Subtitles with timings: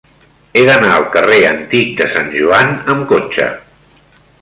[0.55, 3.55] He d'anar al carrer Antic de Sant Joan amb cotxe.